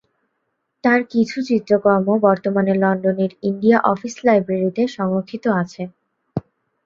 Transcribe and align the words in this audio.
তাঁর 0.83 0.99
কিছু 1.11 1.37
চিত্রকর্ম 1.49 2.07
বর্তমানে 2.25 2.73
লন্ডনের 2.75 3.31
ইন্ডিয়া 3.43 3.77
অফিস 3.85 4.13
লাইব্রেরিতে 4.23 4.83
সংরক্ষিত 4.95 5.45
আছে। 5.61 5.83